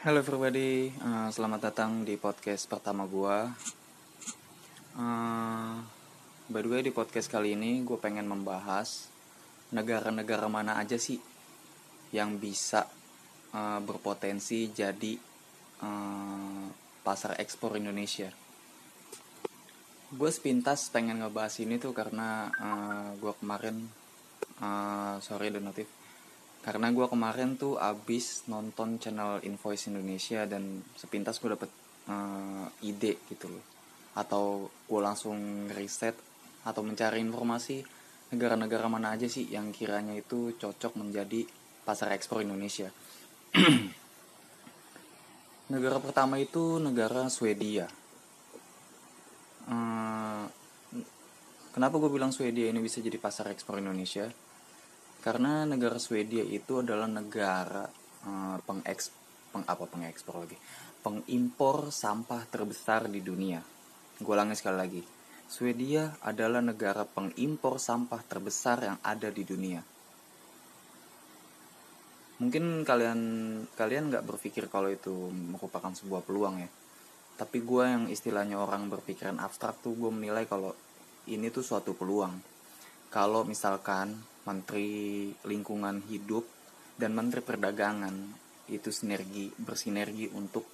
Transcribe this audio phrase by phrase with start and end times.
[0.00, 3.38] Halo everybody, uh, selamat datang di podcast pertama gue.
[4.96, 5.76] Uh,
[6.48, 9.12] by the way di podcast kali ini gue pengen membahas
[9.68, 11.20] negara-negara mana aja sih
[12.16, 12.88] yang bisa
[13.52, 15.20] uh, berpotensi jadi
[15.84, 16.64] uh,
[17.04, 18.32] pasar ekspor Indonesia.
[20.16, 23.84] Gue sepintas pengen ngebahas ini tuh karena uh, gue kemarin
[24.64, 25.99] uh, sorry the notif
[26.60, 31.72] karena gue kemarin tuh abis nonton channel Invoice Indonesia dan sepintas gue dapet
[32.12, 33.64] uh, ide gitu loh.
[34.12, 36.12] Atau gue langsung riset
[36.60, 37.80] atau mencari informasi
[38.30, 41.48] negara-negara mana aja sih yang kiranya itu cocok menjadi
[41.88, 42.92] pasar ekspor Indonesia.
[45.72, 47.86] Negara pertama itu negara Swedia.
[49.70, 50.42] Uh,
[51.70, 54.26] kenapa gue bilang Swedia ini bisa jadi pasar ekspor Indonesia
[55.20, 57.84] karena negara Swedia itu adalah negara
[58.24, 59.12] uh, pengeks
[59.50, 60.56] peng apa pengekspor lagi
[61.00, 63.60] pengimpor sampah terbesar di dunia.
[64.20, 65.02] Gue ulangi sekali lagi.
[65.50, 69.82] Swedia adalah negara pengimpor sampah terbesar yang ada di dunia.
[72.40, 73.20] Mungkin kalian
[73.76, 76.70] kalian nggak berpikir kalau itu merupakan sebuah peluang ya.
[77.40, 80.76] Tapi gue yang istilahnya orang berpikiran abstrak tuh gue menilai kalau
[81.28, 82.36] ini tuh suatu peluang.
[83.10, 84.14] Kalau misalkan
[84.48, 86.44] Menteri Lingkungan Hidup
[86.96, 88.14] dan Menteri Perdagangan
[88.70, 90.64] itu sinergi bersinergi untuk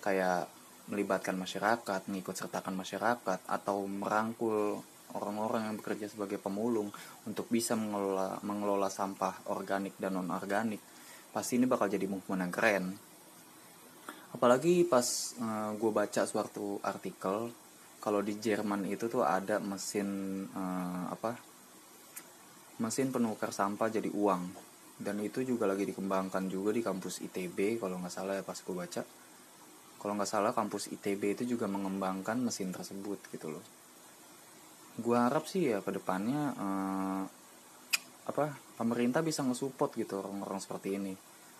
[0.00, 0.46] kayak
[0.90, 4.80] melibatkan masyarakat, mengikut sertakan masyarakat atau merangkul
[5.14, 6.90] orang-orang yang bekerja sebagai pemulung
[7.26, 10.78] untuk bisa mengelola mengelola sampah organik dan non organik
[11.30, 12.84] pasti ini bakal jadi movement yang keren.
[14.30, 17.50] Apalagi pas uh, eh, gue baca suatu artikel
[17.98, 21.49] kalau di Jerman itu tuh ada mesin uh, apa
[22.80, 24.72] mesin penukar sampah jadi uang.
[25.00, 28.74] Dan itu juga lagi dikembangkan juga di kampus ITB kalau nggak salah ya pas gue
[28.74, 29.02] baca.
[30.00, 33.64] Kalau nggak salah kampus ITB itu juga mengembangkan mesin tersebut gitu loh.
[35.00, 37.22] Gue harap sih ya ke depannya eh,
[38.28, 38.44] apa
[38.76, 41.16] pemerintah bisa ngesupport gitu orang-orang seperti ini.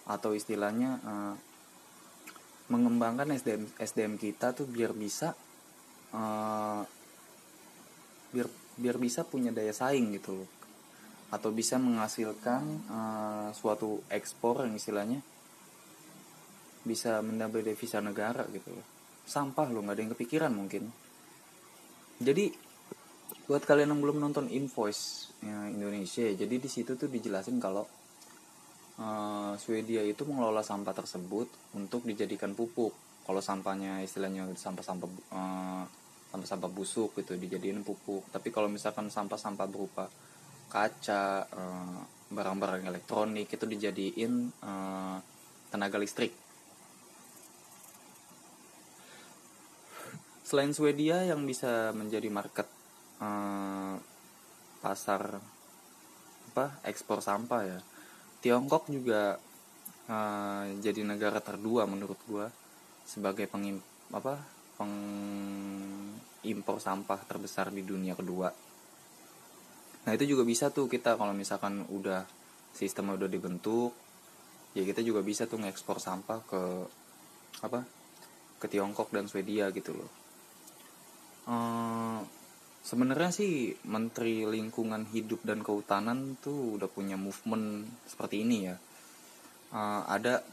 [0.09, 1.35] Atau istilahnya eh,
[2.69, 5.33] mengembangkan SDM SDM kita tuh biar bisa
[6.13, 6.83] eh,
[8.37, 8.49] biar
[8.81, 10.60] biar bisa punya daya saing gitu loh
[11.31, 15.23] atau bisa menghasilkan uh, suatu ekspor yang istilahnya
[16.83, 18.87] bisa menambah devisa negara gitu loh.
[19.23, 20.91] Sampah lo nggak ada yang kepikiran mungkin.
[22.19, 22.51] Jadi
[23.47, 27.83] buat kalian yang belum nonton invoice ya, Indonesia jadi di situ tuh dijelasin kalau
[28.99, 32.93] uh, Swedia itu mengelola sampah tersebut untuk dijadikan pupuk.
[33.23, 35.85] Kalau sampahnya istilahnya sampah-sampah uh,
[36.35, 38.27] sampah-sampah busuk gitu dijadiin pupuk.
[38.35, 40.11] Tapi kalau misalkan sampah-sampah berupa
[40.71, 42.01] kaca eh,
[42.31, 45.19] barang-barang elektronik itu dijadiin uh,
[45.67, 46.31] tenaga listrik.
[50.47, 52.71] Selain Swedia yang bisa menjadi market
[53.19, 53.99] uh,
[54.79, 55.43] pasar
[56.51, 57.79] apa ekspor sampah ya
[58.43, 59.39] Tiongkok juga
[60.11, 62.51] uh, jadi negara terdua menurut gua
[63.07, 63.79] sebagai pengim
[64.11, 64.39] apa
[64.79, 68.70] pengimpor sampah terbesar di dunia kedua
[70.09, 72.25] nah itu juga bisa tuh kita kalau misalkan udah
[72.73, 73.93] sistemnya udah dibentuk
[74.73, 76.63] ya kita juga bisa tuh ngekspor sampah ke
[77.67, 77.83] apa
[78.61, 80.11] ke Tiongkok dan Swedia gitu loh.
[81.49, 82.29] Ehm,
[82.85, 88.77] sebenarnya sih Menteri Lingkungan Hidup dan Kehutanan tuh udah punya movement seperti ini ya.
[89.73, 90.45] Ehm, ada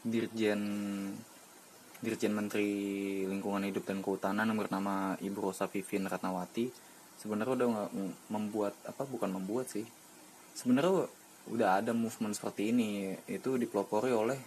[0.00, 0.62] Dirjen
[2.00, 2.72] Dirjen Menteri
[3.28, 6.89] Lingkungan Hidup dan Kehutanan yang bernama Ibu Rosa Vivin Ratnawati
[7.20, 7.90] sebenarnya udah nggak
[8.32, 9.84] membuat apa bukan membuat sih.
[10.56, 11.04] Sebenarnya
[11.52, 14.38] udah ada movement seperti ini itu dipelopori oleh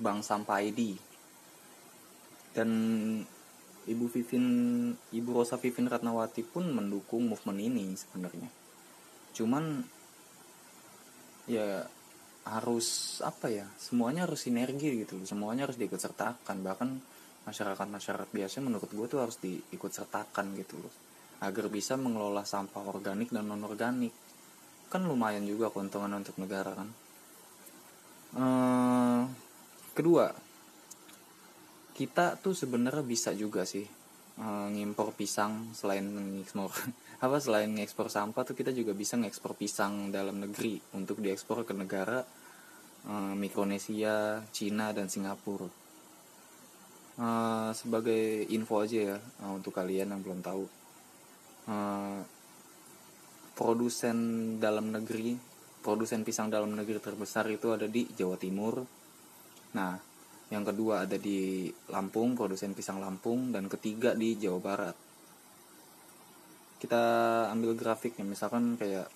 [0.00, 0.96] Bank Sampah ID
[2.56, 2.70] dan
[3.84, 4.46] Ibu Vivin
[4.96, 8.48] Ibu Rosa Vivin Ratnawati pun mendukung movement ini sebenarnya.
[9.36, 9.84] Cuman
[11.48, 11.84] ya
[12.40, 16.64] harus apa ya semuanya harus sinergi gitu semuanya harus diikut sertakan.
[16.64, 16.88] Bahkan
[17.44, 21.09] masyarakat masyarakat biasa menurut gue tuh harus diikut sertakan gitu loh
[21.40, 24.12] agar bisa mengelola sampah organik dan non organik
[24.90, 26.88] kan lumayan juga keuntungan untuk negara kan?
[28.36, 29.20] Ehm,
[29.96, 30.30] kedua
[31.96, 33.86] kita tuh sebenarnya bisa juga sih
[34.38, 36.70] ehm, ngimpor pisang selain ngekspor
[37.24, 41.72] apa selain ngekspor sampah tuh kita juga bisa ngekspor pisang dalam negeri untuk diekspor ke
[41.72, 42.22] negara
[43.08, 45.80] ehm, Mikronesia, Cina dan Singapura.
[47.20, 50.79] Uh, sebagai info aja ya untuk kalian yang belum tahu
[51.68, 52.20] Eh,
[53.60, 54.16] produsen
[54.56, 55.36] dalam negeri
[55.84, 58.80] produsen pisang dalam negeri terbesar itu ada di Jawa Timur.
[59.76, 59.92] Nah
[60.48, 64.96] yang kedua ada di Lampung produsen pisang Lampung dan ketiga di Jawa Barat.
[66.80, 67.02] Kita
[67.52, 69.12] ambil grafiknya misalkan kayak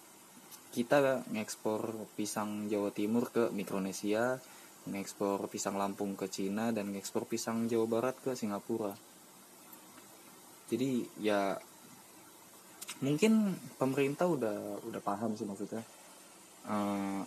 [0.76, 4.36] kita ngekspor pisang Jawa Timur ke Mikronesia
[4.84, 8.92] ngekspor pisang Lampung ke Cina dan ngekspor pisang Jawa Barat ke Singapura.
[10.68, 11.56] Jadi ya
[13.02, 15.82] mungkin pemerintah udah udah paham sih maksudnya.
[16.64, 17.26] Uh,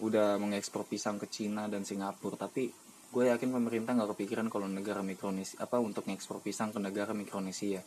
[0.00, 2.72] udah mengekspor pisang ke Cina dan Singapura tapi
[3.10, 7.84] gue yakin pemerintah nggak kepikiran kalau negara Mikronesia apa untuk ngekspor pisang ke negara Mikronesia.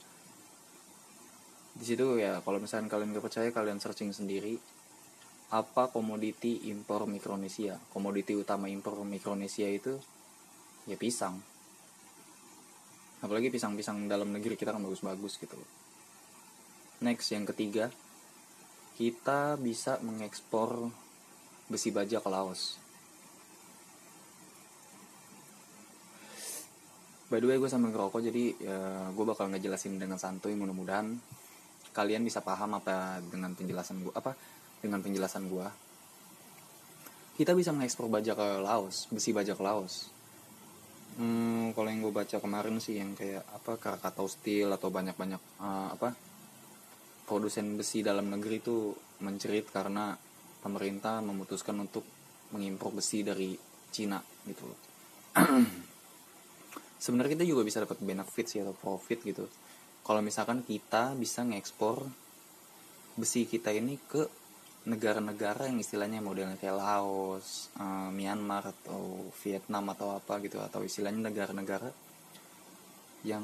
[1.73, 4.53] Di situ ya kalau misalnya kalian gak percaya kalian searching sendiri
[5.49, 7.81] apa komoditi impor Mikronesia?
[7.89, 9.97] Komoditi utama impor Mikronesia itu
[10.85, 11.41] ya pisang.
[13.25, 15.82] Apalagi pisang-pisang dalam negeri kita kan bagus-bagus gitu loh
[17.03, 17.91] next yang ketiga
[18.95, 20.87] kita bisa mengekspor
[21.67, 22.77] besi baja ke Laos.
[27.27, 28.77] By the way gue sambil ngerokok jadi ya,
[29.09, 31.17] gue bakal ngejelasin dengan santuy mudah-mudahan
[31.93, 34.37] kalian bisa paham apa dengan penjelasan gue apa
[34.81, 35.65] dengan penjelasan gue
[37.33, 40.13] kita bisa mengekspor baja ke Laos besi baja ke Laos.
[41.17, 45.93] Hmm, kalau yang gue baca kemarin sih yang kayak apa Krakatau Steel atau banyak-banyak uh,
[45.93, 46.13] apa
[47.23, 48.91] produsen besi dalam negeri itu
[49.23, 50.15] mencerit karena
[50.63, 52.03] pemerintah memutuskan untuk
[52.55, 53.55] mengimpor besi dari
[53.91, 54.79] Cina gitu loh.
[57.03, 59.45] Sebenarnya kita juga bisa dapat benefit sih atau profit gitu.
[60.03, 62.03] Kalau misalkan kita bisa ngekspor
[63.19, 64.23] besi kita ini ke
[64.83, 71.31] negara-negara yang istilahnya modelnya kayak Laos, uh, Myanmar atau Vietnam atau apa gitu atau istilahnya
[71.31, 71.87] negara-negara
[73.23, 73.43] yang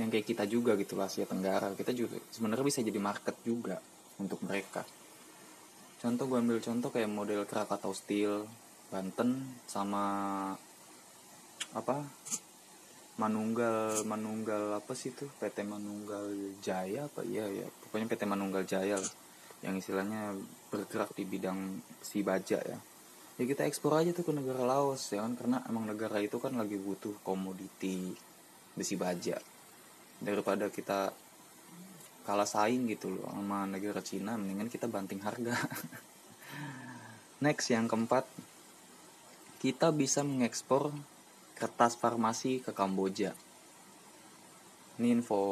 [0.00, 1.76] yang kayak kita juga gitu lah Asia Tenggara.
[1.76, 3.76] Kita juga sebenarnya bisa jadi market juga
[4.16, 4.80] untuk mereka.
[6.00, 8.48] Contoh gue ambil contoh kayak model Krakatau Steel
[8.88, 10.04] Banten sama
[11.76, 11.96] apa?
[13.20, 15.28] Manunggal Manunggal apa sih itu?
[15.36, 17.20] PT Manunggal Jaya apa?
[17.22, 19.12] Iya ya pokoknya PT Manunggal Jaya lah
[19.62, 20.34] yang istilahnya
[20.72, 22.78] bergerak di bidang si baja ya.
[23.40, 25.36] Ya kita ekspor aja tuh ke negara Laos ya kan?
[25.36, 28.16] Karena emang negara itu kan lagi butuh komoditi
[28.72, 29.51] besi baja
[30.22, 31.10] daripada kita
[32.22, 35.58] kalah saing gitu loh sama negara Cina mendingan kita banting harga.
[37.44, 38.22] Next yang keempat
[39.58, 40.94] kita bisa mengekspor
[41.58, 43.34] kertas farmasi ke Kamboja.
[45.02, 45.42] Ini info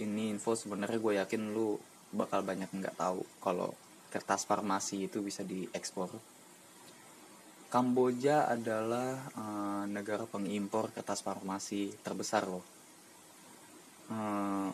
[0.00, 1.76] ini info sebenarnya gue yakin lu
[2.08, 3.76] bakal banyak nggak tahu kalau
[4.08, 6.08] kertas farmasi itu bisa diekspor.
[7.68, 12.77] Kamboja adalah uh, negara pengimpor kertas farmasi terbesar loh
[14.12, 14.68] uh,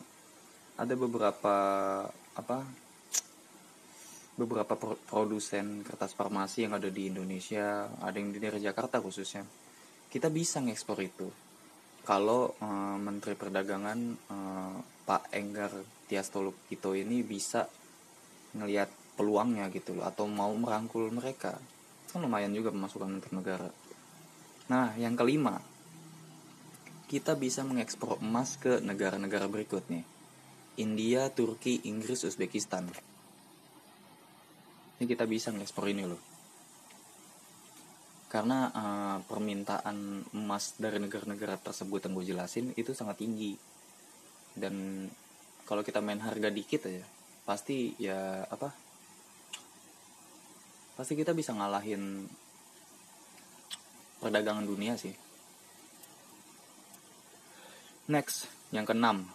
[0.75, 1.57] ada beberapa
[2.35, 2.59] apa
[4.35, 4.75] beberapa
[5.07, 9.47] produsen kertas farmasi yang ada di Indonesia ada yang di daerah Jakarta khususnya.
[10.11, 11.27] Kita bisa ngekspor itu.
[12.05, 13.99] Kalau uh, Menteri Perdagangan
[14.31, 14.77] uh,
[15.07, 15.73] Pak Enggar
[16.05, 17.67] Tias Tolukito ini bisa
[18.55, 21.57] ngelihat peluangnya gitu loh atau mau merangkul mereka.
[22.11, 23.71] Kan lumayan juga pemasukan untuk negara.
[24.71, 25.59] Nah yang kelima
[27.11, 30.05] kita bisa mengekspor emas ke negara-negara berikutnya
[30.75, 32.91] India, Turki, Inggris, Uzbekistan.
[34.99, 36.19] Ini kita bisa ngekspor ini loh.
[38.27, 43.55] Karena uh, permintaan emas dari negara-negara tersebut yang gue jelasin itu sangat tinggi.
[44.55, 45.07] Dan
[45.65, 47.05] kalau kita main harga dikit aja
[47.45, 48.73] pasti ya apa
[50.97, 52.25] pasti kita bisa ngalahin
[54.17, 55.13] perdagangan dunia sih
[58.11, 59.29] next yang keenam.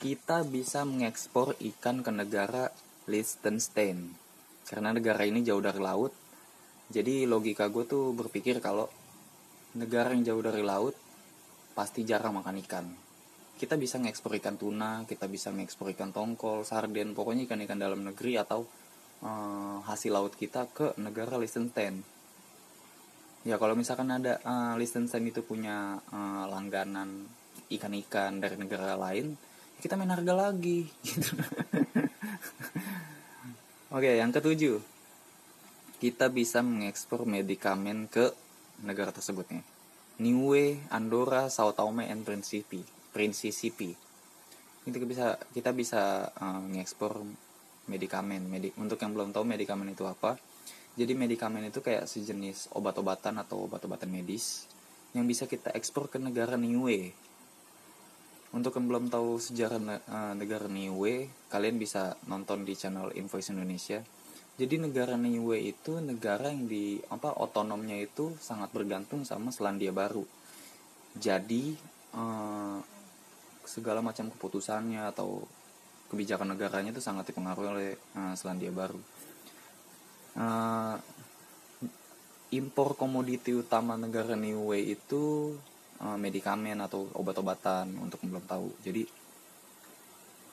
[0.00, 2.72] Kita bisa mengekspor ikan ke negara
[3.04, 4.16] Liechtenstein.
[4.64, 6.14] Karena negara ini jauh dari laut
[6.90, 8.90] jadi logika gue tuh berpikir kalau
[9.78, 10.98] negara yang jauh dari laut
[11.78, 12.86] pasti jarang makan ikan.
[13.54, 18.42] Kita bisa ngekspor ikan tuna kita bisa ngekspor ikan tongkol sarden pokoknya ikan-ikan dalam negeri
[18.42, 18.66] atau
[19.22, 22.02] uh, hasil laut kita ke negara Liechtenstein
[23.44, 27.24] ya kalau misalkan ada uh, Liechtenstein itu punya uh, langganan
[27.70, 29.36] ikan-ikan dari negara lain
[29.80, 31.32] kita main harga lagi gitu
[33.96, 34.80] oke yang ketujuh
[36.00, 38.32] kita bisa mengekspor medikamen ke
[38.80, 39.64] negara tersebut nih.
[40.20, 42.80] Niue, Andorra, Sao Tome, and Principe.
[43.12, 43.92] Principe.
[44.80, 47.20] Kita bisa kita bisa uh, mengekspor
[47.88, 48.48] medikamen.
[48.48, 50.40] Medik untuk yang belum tahu medikamen itu apa,
[50.98, 54.66] jadi medikamen itu kayak sejenis obat-obatan atau obat-obatan medis
[55.14, 57.14] yang bisa kita ekspor ke negara Niue.
[58.50, 59.78] Untuk yang belum tahu sejarah
[60.10, 64.02] uh, negara Niue, kalian bisa nonton di channel Invoice Indonesia.
[64.58, 70.28] Jadi negara Niue itu negara yang di apa otonomnya itu sangat bergantung sama Selandia Baru.
[71.16, 71.72] Jadi
[72.12, 72.78] eh,
[73.64, 75.48] segala macam keputusannya atau
[76.12, 79.00] kebijakan negaranya itu sangat dipengaruhi oleh eh, Selandia Baru
[80.36, 80.96] eh,
[82.50, 85.54] impor komoditi utama negara Niue itu
[86.02, 88.68] eh, medikamen atau obat-obatan untuk belum tahu.
[88.82, 89.02] Jadi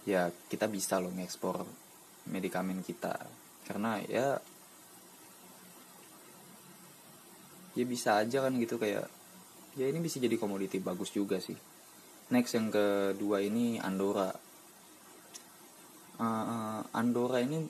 [0.08, 1.66] ya kita bisa loh ngekspor
[2.32, 3.18] medikamen kita.
[3.68, 4.40] Karena ya
[7.78, 9.06] ya bisa aja kan gitu kayak
[9.78, 11.58] ya ini bisa jadi komoditi bagus juga sih.
[12.34, 14.34] Next yang kedua ini Andorra.
[16.18, 17.62] Uh, Andorra ini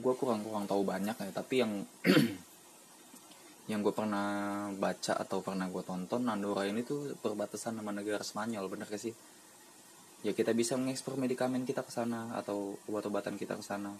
[0.00, 1.72] gue kurang kurang tahu banyak ya tapi yang
[3.70, 8.66] yang gue pernah baca atau pernah gue tonton Andorra ini tuh perbatasan sama negara Spanyol
[8.66, 9.14] bener gak sih?
[10.26, 13.94] Ya kita bisa mengekspor medikamen kita ke sana atau obat-obatan kita ke sana.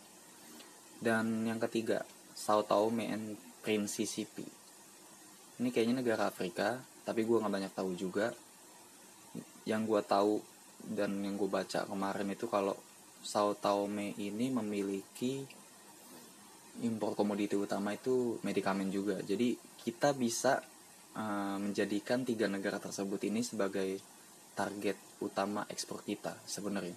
[1.01, 2.05] Dan yang ketiga
[2.37, 4.45] Sao Tome and Principe.
[5.63, 6.77] Ini kayaknya negara Afrika
[7.07, 8.35] tapi gue nggak banyak tahu juga.
[9.65, 10.35] Yang gue tahu
[10.83, 12.75] dan yang gue baca kemarin itu kalau
[13.23, 15.60] Sao Tome ini memiliki
[16.81, 19.19] impor komoditi utama itu medikamen juga.
[19.21, 20.63] Jadi kita bisa
[21.19, 24.01] uh, menjadikan tiga negara tersebut ini sebagai
[24.55, 26.97] target utama ekspor kita sebenarnya.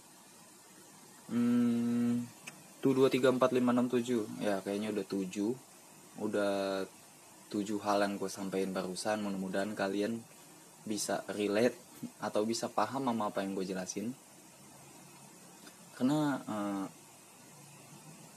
[1.32, 2.28] Hmm,
[2.84, 4.44] tuh dua tiga empat lima enam tujuh.
[4.44, 5.52] Ya kayaknya udah tujuh.
[6.22, 6.86] Udah
[7.50, 9.24] tujuh hal yang gue sampaikan barusan.
[9.24, 10.22] Mudah-mudahan kalian
[10.84, 11.76] bisa relate
[12.20, 14.12] atau bisa paham sama apa yang gue jelasin.
[15.96, 16.86] Karena uh,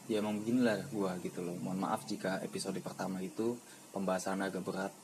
[0.06, 1.54] ya emang beginilah gue gitu loh.
[1.58, 3.58] Mohon maaf jika episode pertama itu
[3.90, 4.94] pembahasan agak berat.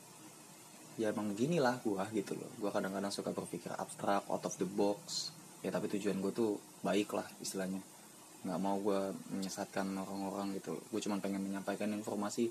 [0.94, 2.50] Ya emang gini lah gue gitu loh.
[2.58, 5.34] Gue kadang-kadang suka berpikir abstrak out of the box.
[5.66, 7.82] Ya tapi tujuan gue tuh baik lah istilahnya.
[8.46, 12.50] Nggak mau gue menyesatkan orang-orang gitu gue cuma pengen menyampaikan informasi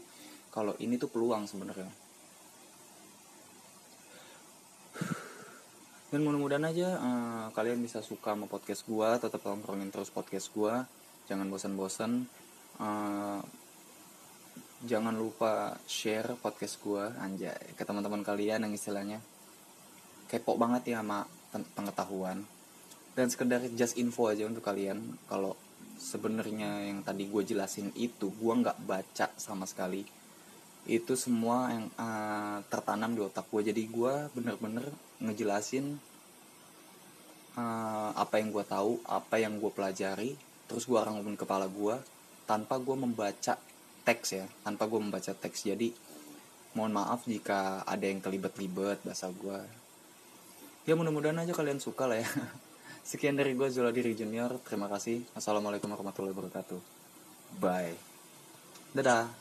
[0.51, 1.91] kalau ini tuh peluang sebenarnya.
[6.11, 10.75] Dan mudah-mudahan aja uh, kalian bisa suka sama podcast gue tetap nongkrongin terus podcast gue
[11.31, 12.27] jangan bosan-bosan
[12.81, 13.39] uh,
[14.81, 19.21] jangan lupa share podcast gue anjay ke teman-teman kalian yang istilahnya.
[20.25, 21.29] Kepo banget ya sama
[21.77, 22.41] pengetahuan.
[23.13, 24.97] Dan sekedar just info aja untuk kalian
[25.29, 25.53] kalau
[26.01, 30.01] sebenarnya yang tadi gue jelasin itu gue nggak baca sama sekali.
[30.89, 34.89] Itu semua yang uh, tertanam di otak gue jadi gue bener-bener
[35.21, 36.01] ngejelasin
[37.53, 40.33] uh, apa yang gue tahu apa yang gue pelajari
[40.65, 41.95] terus gue orang kepala gue
[42.49, 43.57] tanpa gue membaca
[44.01, 45.69] teks ya tanpa gue membaca teks.
[45.69, 45.93] Jadi
[46.77, 49.59] mohon maaf jika ada yang kelibet-libet bahasa gue
[50.85, 52.29] ya mudah-mudahan aja kalian suka lah ya.
[53.09, 54.61] Sekian dari gue Zula Diri Junior.
[54.61, 55.25] Terima kasih.
[55.33, 56.79] Assalamualaikum warahmatullahi wabarakatuh.
[57.57, 57.97] Bye.
[58.93, 59.40] Dadah